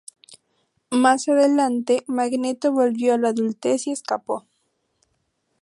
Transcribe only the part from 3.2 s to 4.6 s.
adultez y escapó.